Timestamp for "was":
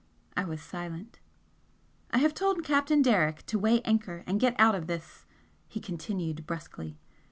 0.45-0.63